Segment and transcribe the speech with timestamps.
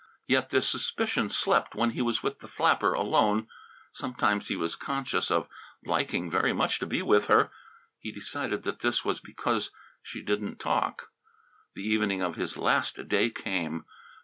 [0.25, 3.47] Yet this suspicion slept when he was with the flapper alone.
[3.93, 5.47] Sometimes he was conscious of
[5.85, 7.51] liking very much to be with her.
[7.99, 9.69] He decided that this was because
[10.01, 11.11] she didn't talk.
[11.75, 13.85] The evening of his last day came.